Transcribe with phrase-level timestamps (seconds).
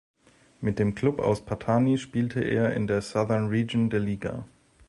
[0.61, 4.47] Mit dem Klub aus Pattani spielte er in der "Southern Region" der Liga.